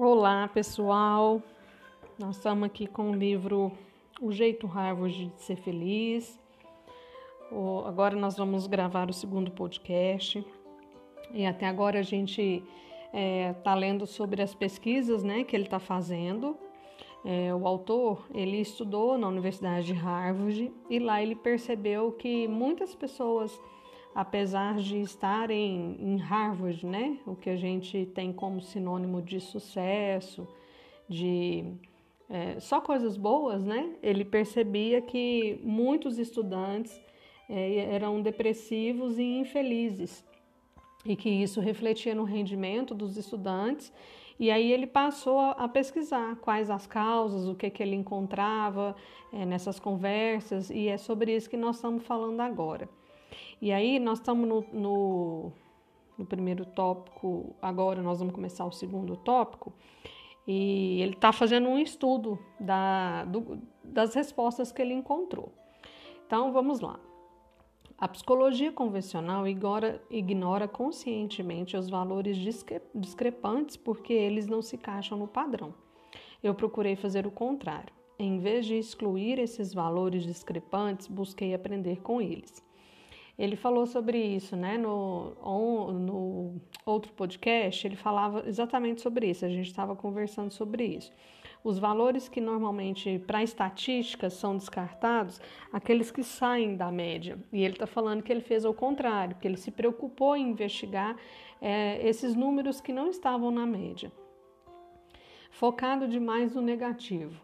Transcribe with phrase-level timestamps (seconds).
[0.00, 1.42] Olá, pessoal.
[2.20, 3.72] Nós estamos aqui com o livro
[4.22, 6.38] O Jeito Harvard de Ser Feliz.
[7.84, 10.46] Agora nós vamos gravar o segundo podcast.
[11.34, 12.62] E até agora a gente
[13.10, 16.56] está é, tá lendo sobre as pesquisas né, que ele está fazendo.
[17.24, 22.94] É, o autor ele estudou na Universidade de Harvard e lá ele percebeu que muitas
[22.94, 23.60] pessoas
[24.14, 30.46] apesar de estarem em Harvard, né, o que a gente tem como sinônimo de sucesso,
[31.08, 31.64] de
[32.28, 33.94] é, só coisas boas, né?
[34.02, 37.00] Ele percebia que muitos estudantes
[37.48, 40.24] é, eram depressivos e infelizes
[41.06, 43.92] e que isso refletia no rendimento dos estudantes.
[44.38, 48.94] E aí ele passou a, pesquisar quais as causas, o que, que ele encontrava
[49.32, 52.88] é, nessas conversas, e é sobre isso que nós estamos falando agora.
[53.60, 55.52] E aí nós estamos no, no,
[56.16, 59.72] no primeiro tópico, agora nós vamos começar o segundo tópico,
[60.46, 65.52] e ele está fazendo um estudo da, do, das respostas que ele encontrou.
[66.26, 66.98] Então vamos lá.
[68.00, 75.18] A psicologia convencional ignora, ignora conscientemente os valores discre, discrepantes porque eles não se encaixam
[75.18, 75.74] no padrão.
[76.40, 77.92] Eu procurei fazer o contrário.
[78.16, 82.62] Em vez de excluir esses valores discrepantes, busquei aprender com eles.
[83.38, 84.76] Ele falou sobre isso, né?
[84.76, 85.30] No,
[85.92, 89.44] no outro podcast, ele falava exatamente sobre isso.
[89.44, 91.12] A gente estava conversando sobre isso.
[91.62, 95.40] Os valores que normalmente para estatísticas são descartados,
[95.72, 97.38] aqueles que saem da média.
[97.52, 101.16] E ele está falando que ele fez ao contrário, que ele se preocupou em investigar
[101.60, 104.10] é, esses números que não estavam na média.
[105.50, 107.40] Focado demais no negativo.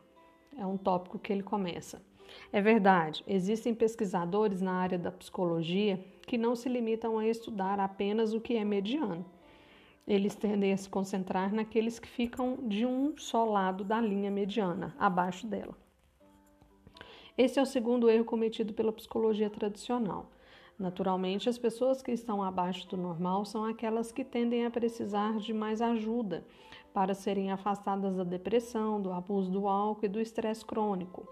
[0.56, 2.02] É um tópico que ele começa.
[2.52, 8.32] É verdade, existem pesquisadores na área da psicologia que não se limitam a estudar apenas
[8.32, 9.24] o que é mediano.
[10.06, 14.94] Eles tendem a se concentrar naqueles que ficam de um só lado da linha mediana,
[14.98, 15.74] abaixo dela.
[17.36, 20.30] Esse é o segundo erro cometido pela psicologia tradicional.
[20.78, 25.52] Naturalmente, as pessoas que estão abaixo do normal são aquelas que tendem a precisar de
[25.52, 26.44] mais ajuda
[26.92, 31.26] para serem afastadas da depressão, do abuso do álcool e do estresse crônico.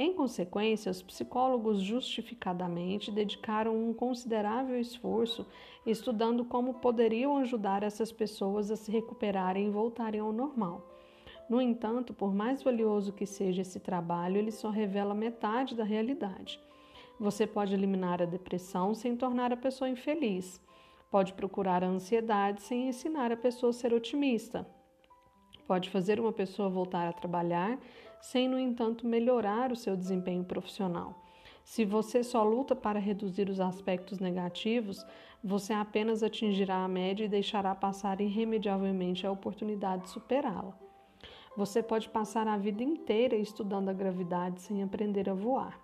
[0.00, 5.44] Em consequência, os psicólogos justificadamente dedicaram um considerável esforço
[5.84, 10.88] estudando como poderiam ajudar essas pessoas a se recuperarem e voltarem ao normal.
[11.50, 16.60] No entanto, por mais valioso que seja esse trabalho, ele só revela metade da realidade.
[17.18, 20.60] Você pode eliminar a depressão sem tornar a pessoa infeliz.
[21.10, 24.64] Pode procurar a ansiedade sem ensinar a pessoa a ser otimista.
[25.66, 27.78] Pode fazer uma pessoa voltar a trabalhar
[28.20, 31.24] sem, no entanto, melhorar o seu desempenho profissional.
[31.64, 35.04] Se você só luta para reduzir os aspectos negativos,
[35.44, 40.74] você apenas atingirá a média e deixará passar irremediavelmente a oportunidade de superá-la.
[41.56, 45.78] Você pode passar a vida inteira estudando a gravidade sem aprender a voar.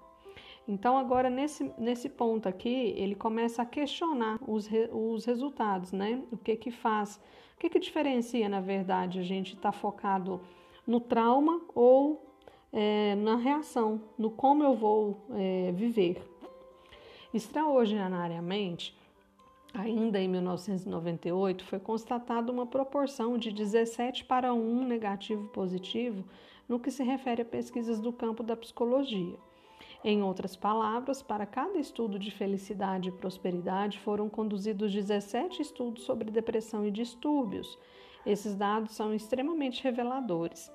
[0.67, 6.23] Então, agora nesse, nesse ponto aqui, ele começa a questionar os, re, os resultados, né?
[6.33, 7.21] O que que faz,
[7.55, 10.41] o que que diferencia, na verdade, a gente estar tá focado
[10.87, 12.25] no trauma ou
[12.73, 16.23] é, na reação, no como eu vou é, viver.
[17.33, 18.97] Extraordinariamente,
[19.73, 26.25] ainda em 1998, foi constatada uma proporção de 17 para 1 negativo positivo
[26.69, 29.37] no que se refere a pesquisas do campo da psicologia.
[30.03, 36.31] Em outras palavras, para cada estudo de felicidade e prosperidade foram conduzidos 17 estudos sobre
[36.31, 37.79] depressão e distúrbios.
[38.27, 40.73] Esses dados são extremamente reveladores.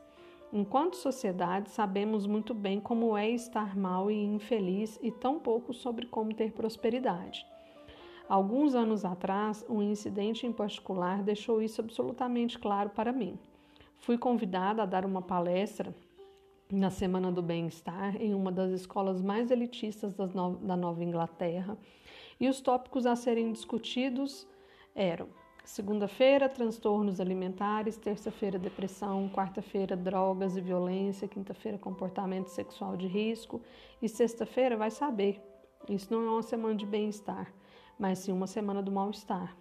[0.51, 6.07] Enquanto sociedade, sabemos muito bem como é estar mal e infeliz e tão pouco sobre
[6.07, 7.45] como ter prosperidade.
[8.27, 13.37] Alguns anos atrás, um incidente em particular deixou isso absolutamente claro para mim.
[13.97, 15.93] Fui convidada a dar uma palestra
[16.71, 21.75] na Semana do Bem-Estar em uma das escolas mais elitistas da Nova Inglaterra
[22.39, 24.47] e os tópicos a serem discutidos
[24.93, 25.27] eram
[25.63, 27.97] Segunda-feira, transtornos alimentares.
[27.97, 29.29] Terça-feira, depressão.
[29.29, 31.27] Quarta-feira, drogas e violência.
[31.27, 33.61] Quinta-feira, comportamento sexual de risco.
[34.01, 35.41] E sexta-feira, vai saber.
[35.87, 37.53] Isso não é uma semana de bem-estar,
[37.97, 39.55] mas sim uma semana do mal-estar.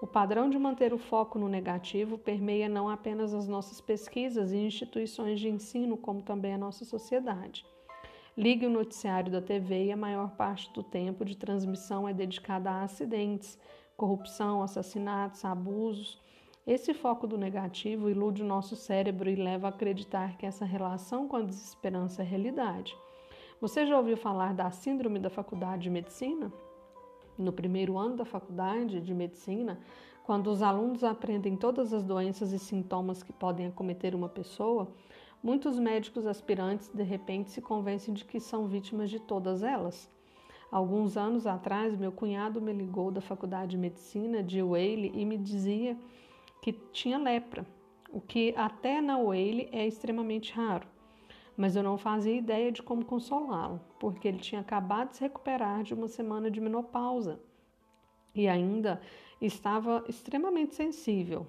[0.00, 4.56] O padrão de manter o foco no negativo permeia não apenas as nossas pesquisas e
[4.56, 7.64] instituições de ensino, como também a nossa sociedade.
[8.36, 12.68] Ligue o noticiário da TV e a maior parte do tempo de transmissão é dedicada
[12.68, 13.56] a acidentes,
[13.96, 16.20] corrupção, assassinatos, abusos.
[16.66, 21.28] Esse foco do negativo ilude o nosso cérebro e leva a acreditar que essa relação
[21.28, 22.96] com a desesperança é realidade.
[23.60, 26.52] Você já ouviu falar da síndrome da faculdade de medicina?
[27.36, 29.80] No primeiro ano da faculdade de medicina,
[30.24, 34.88] Quando os alunos aprendem todas as doenças e sintomas que podem acometer uma pessoa,
[35.42, 40.10] muitos médicos aspirantes de repente se convencem de que são vítimas de todas elas.
[40.74, 45.38] Alguns anos atrás, meu cunhado me ligou da Faculdade de Medicina de Whaley e me
[45.38, 45.96] dizia
[46.60, 47.64] que tinha lepra,
[48.10, 50.84] o que até na Whaley é extremamente raro.
[51.56, 55.84] Mas eu não fazia ideia de como consolá-lo, porque ele tinha acabado de se recuperar
[55.84, 57.38] de uma semana de menopausa
[58.34, 59.00] e ainda
[59.40, 61.46] estava extremamente sensível.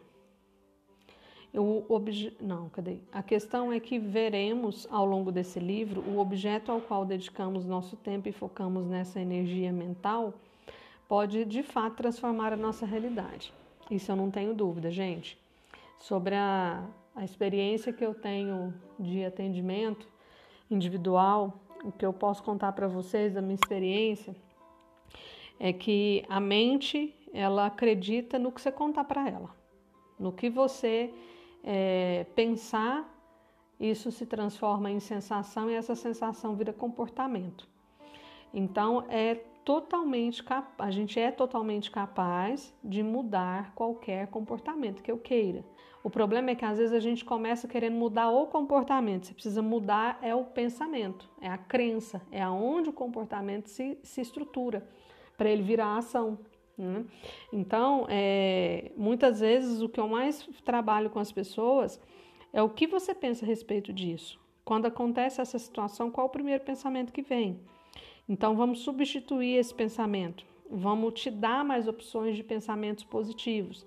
[1.56, 2.36] Eu, obje...
[2.42, 2.98] Não, cadê?
[3.14, 7.96] A questão é que veremos ao longo desse livro o objeto ao qual dedicamos nosso
[7.96, 10.34] tempo e focamos nessa energia mental
[11.08, 13.54] pode de fato transformar a nossa realidade.
[13.90, 15.38] Isso eu não tenho dúvida, gente.
[15.98, 16.84] Sobre a,
[17.16, 20.06] a experiência que eu tenho de atendimento
[20.70, 24.36] individual, o que eu posso contar para vocês da minha experiência
[25.58, 29.56] é que a mente ela acredita no que você contar para ela,
[30.20, 31.14] no que você
[31.66, 33.12] é, pensar,
[33.80, 37.68] isso se transforma em sensação e essa sensação vira comportamento.
[38.54, 39.36] Então é
[39.66, 40.44] totalmente
[40.78, 45.66] a gente é totalmente capaz de mudar qualquer comportamento que eu queira.
[46.04, 49.26] O problema é que às vezes a gente começa querendo mudar o comportamento.
[49.26, 54.22] Você precisa mudar é o pensamento, é a crença, é aonde o comportamento se, se
[54.22, 54.88] estrutura
[55.36, 56.38] para ele virar ação.
[56.78, 57.06] Né?
[57.52, 62.00] Então, é, muitas vezes o que eu mais trabalho com as pessoas
[62.52, 64.40] é o que você pensa a respeito disso.
[64.64, 67.60] Quando acontece essa situação, qual o primeiro pensamento que vem?
[68.28, 70.46] Então, vamos substituir esse pensamento.
[70.70, 73.86] Vamos te dar mais opções de pensamentos positivos.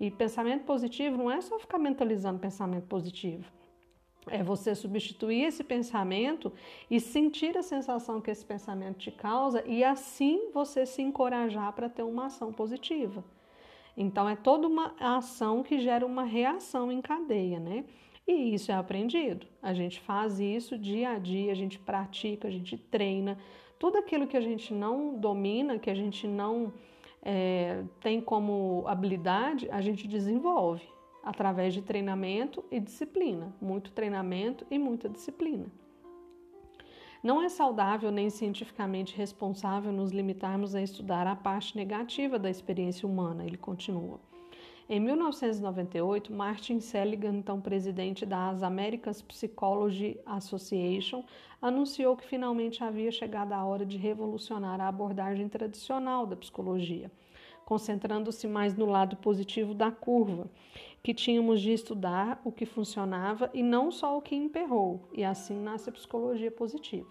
[0.00, 3.44] E pensamento positivo não é só ficar mentalizando pensamento positivo.
[4.30, 6.52] É você substituir esse pensamento
[6.90, 11.88] e sentir a sensação que esse pensamento te causa e assim você se encorajar para
[11.88, 13.24] ter uma ação positiva.
[13.96, 17.84] Então é toda uma ação que gera uma reação em cadeia, né?
[18.26, 19.46] E isso é aprendido.
[19.62, 23.38] A gente faz isso dia a dia, a gente pratica, a gente treina.
[23.78, 26.72] Tudo aquilo que a gente não domina, que a gente não
[27.22, 30.86] é, tem como habilidade, a gente desenvolve
[31.28, 35.66] através de treinamento e disciplina, muito treinamento e muita disciplina.
[37.22, 43.06] Não é saudável nem cientificamente responsável nos limitarmos a estudar a parte negativa da experiência
[43.06, 44.18] humana, ele continua.
[44.88, 51.22] Em 1998, Martin Seligman, então presidente da American Psychology Association,
[51.60, 57.10] anunciou que finalmente havia chegado a hora de revolucionar a abordagem tradicional da psicologia,
[57.68, 60.50] concentrando-se mais no lado positivo da curva
[61.02, 65.54] que tínhamos de estudar o que funcionava e não só o que emperrou, e assim
[65.60, 67.06] nasce a psicologia positiva.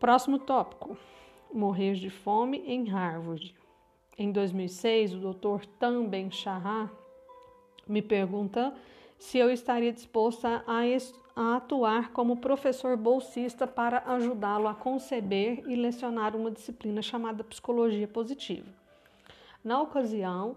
[0.00, 0.96] Próximo tópico:
[1.54, 3.54] morrer de fome em Harvard.
[4.18, 5.66] Em 2006, o Dr.
[5.78, 6.92] Tam Ben Shahar
[7.86, 8.74] me pergunta
[9.16, 10.80] se eu estaria disposta a,
[11.36, 18.08] a atuar como professor bolsista para ajudá-lo a conceber e lecionar uma disciplina chamada psicologia
[18.08, 18.79] positiva.
[19.62, 20.56] Na ocasião,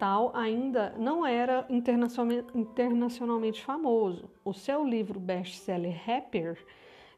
[0.00, 4.28] tal ainda não era internacionalmente famoso.
[4.44, 6.58] O seu livro best-seller Happier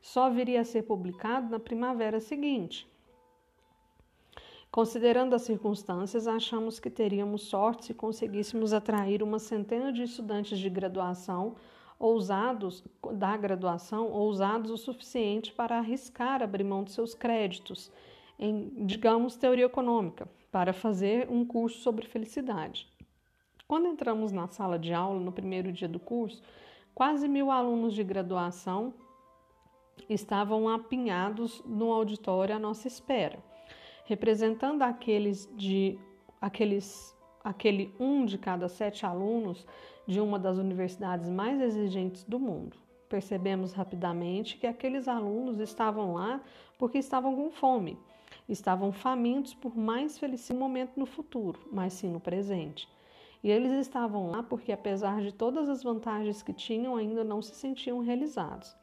[0.03, 2.87] só viria a ser publicado na primavera seguinte.
[4.71, 10.69] Considerando as circunstâncias, achamos que teríamos sorte se conseguíssemos atrair uma centena de estudantes de
[10.69, 11.57] graduação
[11.99, 12.85] ousados
[13.15, 17.91] da graduação ousados o suficiente para arriscar abrir mão de seus créditos
[18.38, 22.88] em, digamos, teoria econômica para fazer um curso sobre felicidade.
[23.67, 26.43] Quando entramos na sala de aula no primeiro dia do curso,
[26.95, 28.95] quase mil alunos de graduação
[30.09, 33.38] estavam apinhados no auditório à nossa espera,
[34.07, 35.99] representando aqueles de
[36.40, 37.14] aqueles
[37.45, 39.67] aquele um de cada sete alunos
[40.07, 42.76] de uma das universidades mais exigentes do mundo.
[43.09, 46.40] Percebemos rapidamente que aqueles alunos estavam lá
[46.78, 47.99] porque estavam com fome
[48.49, 52.88] estavam famintos por mais feliz momento no futuro, mas sim no presente.
[53.43, 57.55] E eles estavam lá porque, apesar de todas as vantagens que tinham, ainda não se
[57.55, 58.75] sentiam realizados.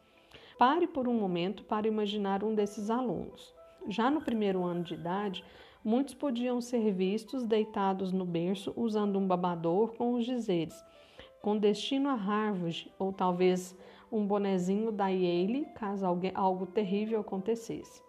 [0.58, 3.54] Pare por um momento para imaginar um desses alunos.
[3.88, 5.44] Já no primeiro ano de idade,
[5.84, 10.84] muitos podiam ser vistos deitados no berço usando um babador com os dizeres
[11.46, 13.78] com destino a Harvard ou talvez
[14.12, 16.04] um bonezinho da Yale caso
[16.34, 18.02] algo terrível acontecesse.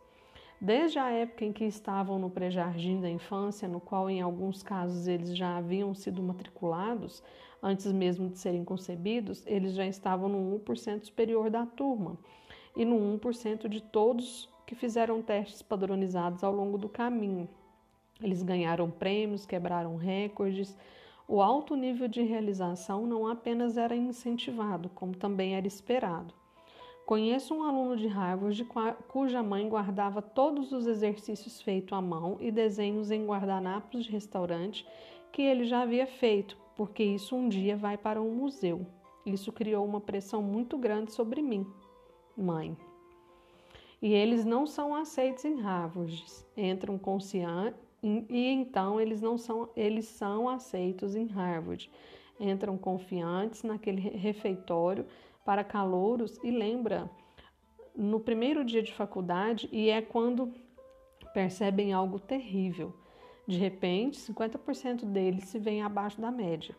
[0.61, 5.07] Desde a época em que estavam no pré-jardim da infância, no qual em alguns casos
[5.07, 7.23] eles já haviam sido matriculados,
[7.63, 12.19] antes mesmo de serem concebidos, eles já estavam no 1% superior da turma
[12.75, 17.49] e no 1% de todos que fizeram testes padronizados ao longo do caminho.
[18.23, 20.75] Eles ganharam prêmios, quebraram recordes.
[21.29, 26.33] O alto nível de realização não apenas era incentivado, como também era esperado.
[27.07, 28.67] Conheço um aluno de Harvard
[29.07, 34.85] cuja mãe guardava todos os exercícios feitos à mão e desenhos em guardanapos de restaurante
[35.31, 38.85] que ele já havia feito, porque isso um dia vai para um museu.
[39.25, 41.65] Isso criou uma pressão muito grande sobre mim,
[42.37, 42.77] mãe.
[44.03, 46.25] E eles não são aceitos em Harvard.
[46.57, 51.89] Entram conscientes e então eles não são, eles são aceitos em Harvard.
[52.41, 55.07] Entram confiantes naquele refeitório
[55.47, 57.09] para calouros e lembra
[57.95, 60.53] no primeiro dia de faculdade e é quando
[61.33, 62.93] percebem algo terrível.
[63.47, 66.77] De repente, 50% deles se veem abaixo da média.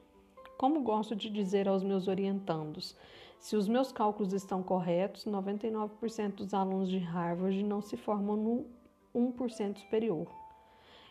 [0.58, 2.96] Como gosto de dizer aos meus orientandos,
[3.40, 8.66] se os meus cálculos estão corretos, 99% dos alunos de Harvard não se formam no
[9.16, 10.28] 1% superior.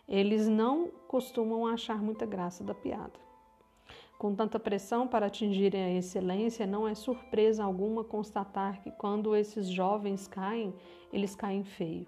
[0.07, 3.26] Eles não costumam achar muita graça da piada.
[4.17, 9.67] Com tanta pressão para atingirem a excelência, não é surpresa alguma constatar que quando esses
[9.67, 10.73] jovens caem,
[11.13, 12.07] eles caem feio.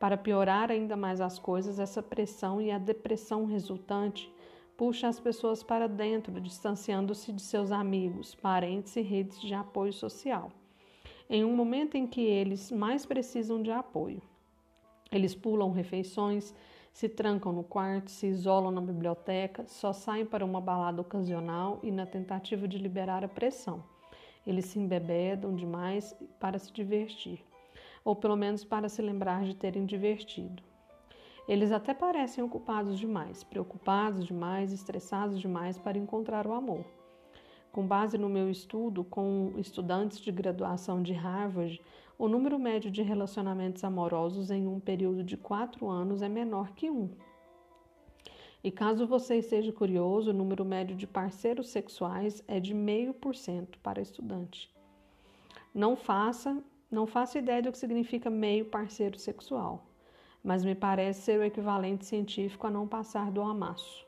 [0.00, 4.28] Para piorar ainda mais as coisas, essa pressão e a depressão resultante
[4.76, 10.50] puxa as pessoas para dentro, distanciando-se de seus amigos, parentes e redes de apoio social.
[11.30, 14.20] Em um momento em que eles mais precisam de apoio.
[15.12, 16.52] Eles pulam refeições,
[16.92, 21.90] se trancam no quarto, se isolam na biblioteca, só saem para uma balada ocasional e
[21.90, 23.82] na tentativa de liberar a pressão.
[24.46, 27.42] Eles se embebedam demais para se divertir,
[28.04, 30.62] ou pelo menos para se lembrar de terem divertido.
[31.48, 36.84] Eles até parecem ocupados demais, preocupados demais, estressados demais para encontrar o amor.
[37.72, 41.80] Com base no meu estudo com estudantes de graduação de Harvard,
[42.24, 46.88] o número médio de relacionamentos amorosos em um período de quatro anos é menor que
[46.88, 47.10] um.
[48.62, 53.34] E caso você esteja curioso, o número médio de parceiros sexuais é de meio por
[53.34, 54.72] cento para estudante.
[55.74, 59.88] Não faça, não faça ideia do que significa meio parceiro sexual
[60.44, 64.04] mas me parece ser o equivalente científico a não passar do amasso.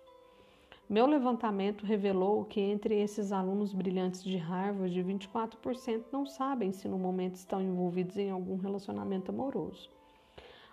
[0.88, 6.98] Meu levantamento revelou que entre esses alunos brilhantes de Harvard, 24% não sabem se no
[6.98, 9.90] momento estão envolvidos em algum relacionamento amoroso.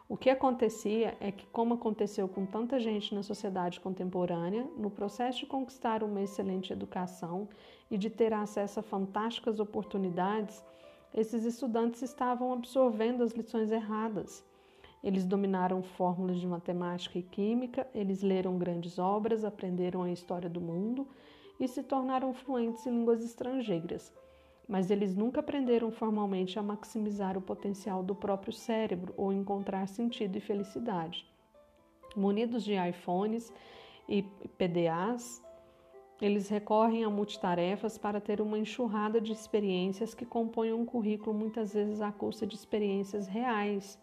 [0.09, 5.39] O que acontecia é que, como aconteceu com tanta gente na sociedade contemporânea, no processo
[5.39, 7.47] de conquistar uma excelente educação
[7.89, 10.61] e de ter acesso a fantásticas oportunidades,
[11.13, 14.43] esses estudantes estavam absorvendo as lições erradas
[15.03, 20.61] eles dominaram fórmulas de matemática e química, eles leram grandes obras, aprenderam a história do
[20.61, 21.07] mundo
[21.59, 24.13] e se tornaram fluentes em línguas estrangeiras.
[24.67, 30.37] Mas eles nunca aprenderam formalmente a maximizar o potencial do próprio cérebro ou encontrar sentido
[30.37, 31.25] e felicidade.
[32.15, 33.51] Munidos de iPhones
[34.07, 34.21] e
[34.57, 35.41] PDAs,
[36.21, 41.73] eles recorrem a multitarefas para ter uma enxurrada de experiências que compõem um currículo muitas
[41.73, 43.97] vezes à custa de experiências reais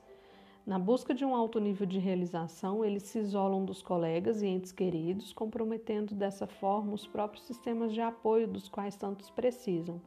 [0.68, 4.70] na busca de um alto nível de realização, eles se isolam dos colegas e entes
[4.70, 9.98] queridos, comprometendo dessa forma os próprios sistemas de apoio dos quais tantos precisam.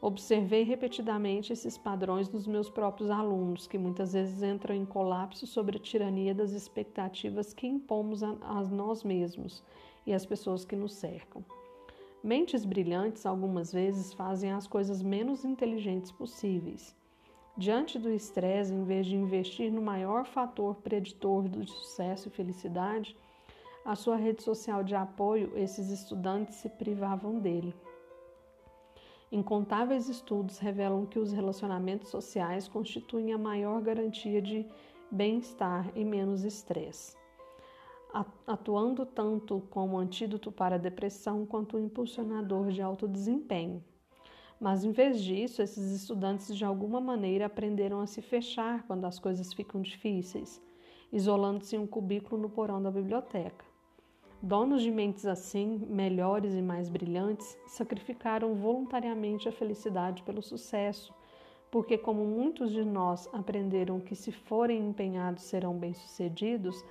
[0.00, 5.76] Observei repetidamente esses padrões nos meus próprios alunos, que muitas vezes entram em colapso sobre
[5.76, 9.60] a tirania das expectativas que impomos a, a nós mesmos
[10.06, 11.44] e às pessoas que nos cercam.
[12.22, 16.94] Mentes brilhantes, algumas vezes, fazem as coisas menos inteligentes possíveis.
[17.56, 23.16] Diante do estresse, em vez de investir no maior fator preditor do sucesso e felicidade,
[23.84, 27.74] a sua rede social de apoio, esses estudantes se privavam dele.
[29.30, 34.66] Incontáveis estudos revelam que os relacionamentos sociais constituem a maior garantia de
[35.10, 37.16] bem-estar e menos estresse,
[38.46, 43.84] atuando tanto como antídoto para a depressão quanto impulsionador de alto desempenho.
[44.62, 49.18] Mas em vez disso, esses estudantes de alguma maneira aprenderam a se fechar quando as
[49.18, 50.62] coisas ficam difíceis,
[51.12, 53.64] isolando-se em um cubículo no porão da biblioteca.
[54.40, 61.12] Donos de mentes assim, melhores e mais brilhantes, sacrificaram voluntariamente a felicidade pelo sucesso,
[61.68, 66.84] porque, como muitos de nós aprenderam que, se forem empenhados, serão bem-sucedidos,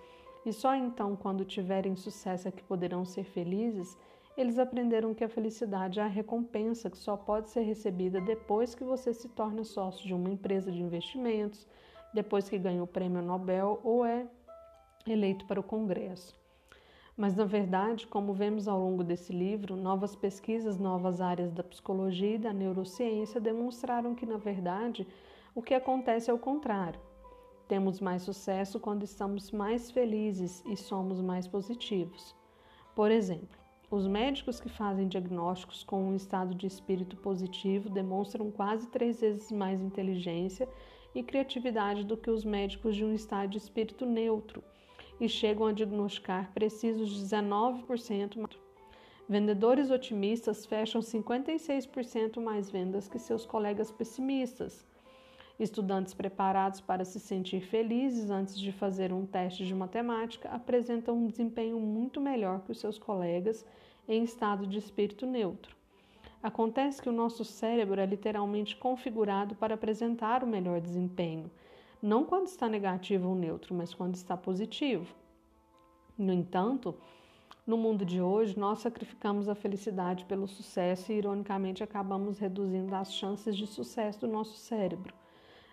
[0.45, 3.97] e só então, quando tiverem sucesso, é que poderão ser felizes,
[4.37, 8.83] eles aprenderam que a felicidade é a recompensa que só pode ser recebida depois que
[8.83, 11.67] você se torna sócio de uma empresa de investimentos,
[12.13, 14.27] depois que ganha o prêmio Nobel ou é
[15.07, 16.39] eleito para o Congresso.
[17.15, 22.35] Mas, na verdade, como vemos ao longo desse livro, novas pesquisas, novas áreas da psicologia
[22.35, 25.05] e da neurociência demonstraram que, na verdade,
[25.53, 26.99] o que acontece é o contrário.
[27.67, 32.35] Temos mais sucesso quando estamos mais felizes e somos mais positivos.
[32.95, 33.60] Por exemplo,
[33.91, 39.51] os médicos que fazem diagnósticos com um estado de espírito positivo demonstram quase três vezes
[39.51, 40.67] mais inteligência
[41.13, 44.63] e criatividade do que os médicos de um estado de espírito neutro
[45.19, 48.49] e chegam a diagnosticar precisos 19%.
[49.27, 54.85] Vendedores otimistas fecham 56% mais vendas que seus colegas pessimistas.
[55.61, 61.27] Estudantes preparados para se sentir felizes antes de fazer um teste de matemática apresentam um
[61.27, 63.63] desempenho muito melhor que os seus colegas
[64.07, 65.75] em estado de espírito neutro.
[66.41, 71.51] Acontece que o nosso cérebro é literalmente configurado para apresentar o melhor desempenho,
[72.01, 75.13] não quando está negativo ou neutro, mas quando está positivo.
[76.17, 76.95] No entanto,
[77.67, 83.13] no mundo de hoje, nós sacrificamos a felicidade pelo sucesso e, ironicamente, acabamos reduzindo as
[83.13, 85.20] chances de sucesso do nosso cérebro.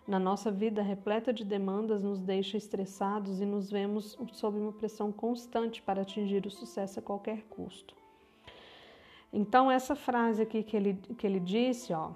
[0.09, 5.13] Na nossa vida repleta de demandas, nos deixa estressados e nos vemos sob uma pressão
[5.13, 7.95] constante para atingir o sucesso a qualquer custo.
[9.31, 12.13] Então, essa frase aqui que ele, que ele disse, ó,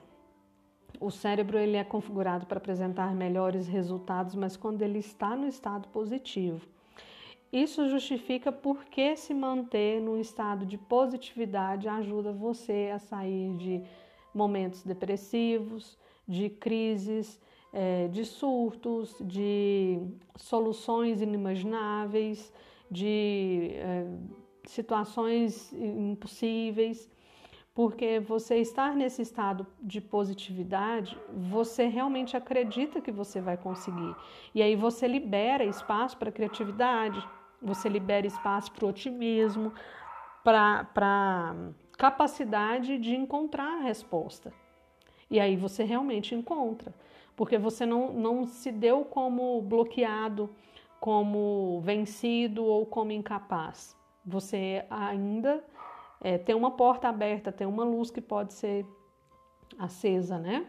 [0.98, 5.86] o cérebro ele é configurado para apresentar melhores resultados, mas quando ele está no estado
[5.88, 6.66] positivo.
[7.52, 13.82] Isso justifica porque se manter no estado de positividade ajuda você a sair de
[14.32, 17.38] momentos depressivos, de crises,
[17.72, 19.98] é, de surtos, de
[20.36, 22.52] soluções inimagináveis,
[22.90, 24.06] de é,
[24.64, 27.10] situações impossíveis,
[27.74, 34.14] porque você estar nesse estado de positividade, você realmente acredita que você vai conseguir.
[34.54, 37.26] E aí você libera espaço para criatividade,
[37.62, 39.72] você libera espaço para o otimismo,
[40.44, 41.54] para
[41.96, 44.52] capacidade de encontrar a resposta.
[45.30, 46.92] E aí você realmente encontra,
[47.36, 50.50] porque você não, não se deu como bloqueado,
[51.00, 53.96] como vencido ou como incapaz.
[54.24, 55.64] Você ainda
[56.20, 58.86] é, tem uma porta aberta, tem uma luz que pode ser
[59.78, 60.66] acesa, né?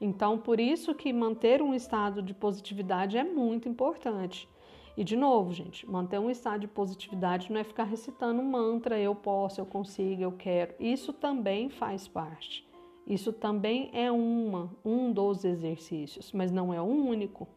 [0.00, 4.48] Então, por isso que manter um estado de positividade é muito importante.
[4.96, 8.98] E de novo, gente, manter um estado de positividade não é ficar recitando um mantra,
[8.98, 10.74] eu posso, eu consigo, eu quero.
[10.78, 12.68] Isso também faz parte.
[13.06, 17.48] Isso também é uma, um dos exercícios, mas não é o único.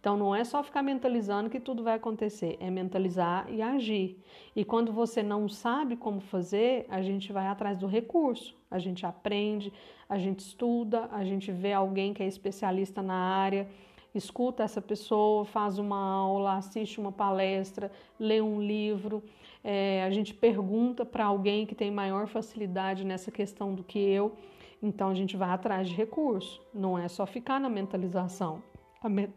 [0.00, 4.18] Então não é só ficar mentalizando que tudo vai acontecer, é mentalizar e agir.
[4.54, 8.54] E quando você não sabe como fazer, a gente vai atrás do recurso.
[8.70, 9.72] A gente aprende,
[10.08, 13.68] a gente estuda, a gente vê alguém que é especialista na área
[14.16, 19.22] escuta essa pessoa, faz uma aula, assiste uma palestra, lê um livro.
[19.62, 24.36] É, a gente pergunta para alguém que tem maior facilidade nessa questão do que eu.
[24.82, 26.60] Então a gente vai atrás de recurso.
[26.72, 28.62] Não é só ficar na mentalização.
[29.02, 29.30] A, me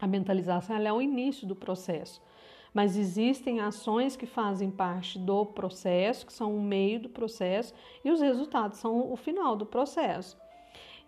[0.00, 2.22] a mentalização é o início do processo.
[2.72, 7.72] Mas existem ações que fazem parte do processo, que são o meio do processo,
[8.04, 10.36] e os resultados são o final do processo.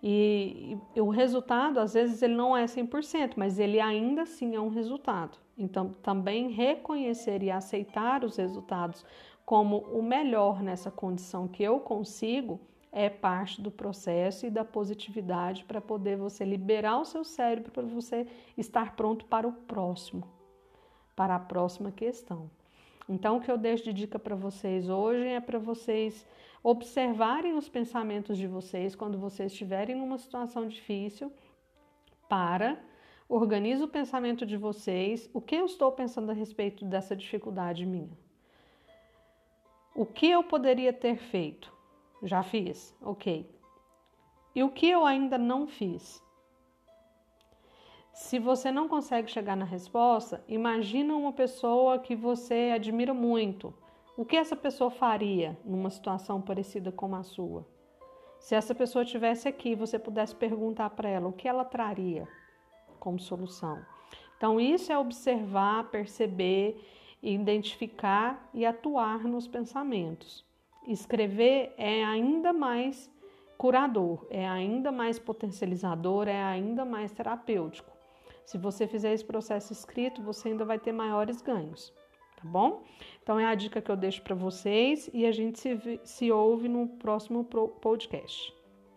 [0.00, 4.60] E, e, o resultado, às vezes, ele não é 100%, mas ele ainda assim é
[4.60, 5.38] um resultado.
[5.58, 9.04] Então, também reconhecer e aceitar os resultados
[9.44, 12.60] como o melhor nessa condição que eu consigo
[12.98, 17.82] é parte do processo e da positividade para poder você liberar o seu cérebro para
[17.82, 20.26] você estar pronto para o próximo,
[21.14, 22.50] para a próxima questão.
[23.06, 26.26] Então, o que eu deixo de dica para vocês hoje é para vocês
[26.62, 31.30] observarem os pensamentos de vocês quando vocês estiverem numa situação difícil,
[32.30, 32.78] para
[33.28, 38.16] organize o pensamento de vocês, o que eu estou pensando a respeito dessa dificuldade minha.
[39.94, 41.75] O que eu poderia ter feito?
[42.26, 43.48] Já fiz, ok.
[44.52, 46.20] E o que eu ainda não fiz?
[48.12, 53.72] Se você não consegue chegar na resposta, imagina uma pessoa que você admira muito
[54.16, 57.64] o que essa pessoa faria numa situação parecida com a sua?
[58.40, 62.26] Se essa pessoa estivesse aqui, você pudesse perguntar para ela o que ela traria
[62.98, 63.84] como solução.
[64.36, 66.82] Então, isso é observar, perceber,
[67.22, 70.45] identificar e atuar nos pensamentos.
[70.86, 73.10] Escrever é ainda mais
[73.58, 77.90] curador, é ainda mais potencializador, é ainda mais terapêutico.
[78.44, 81.92] Se você fizer esse processo escrito, você ainda vai ter maiores ganhos
[82.36, 82.84] tá bom?
[83.22, 86.68] Então é a dica que eu deixo para vocês e a gente se, se ouve
[86.68, 88.54] no próximo podcast.